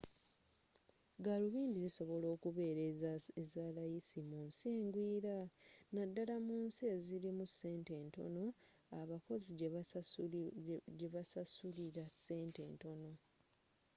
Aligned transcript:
galubindi 1.25 1.77
zisobola 1.85 2.25
okubeera 2.35 2.81
ezalayisi 3.41 4.19
mu 4.29 4.39
nsi 4.47 4.67
engwira 4.77 5.35
naddala 5.93 6.35
mu 6.47 6.55
nsi 6.65 6.83
ezirimu 6.95 7.45
sente 7.57 7.91
entono 8.03 8.45
abakozi 9.01 9.49
jebabasasulira 10.99 12.03
sente 12.23 12.59
entono 12.69 13.11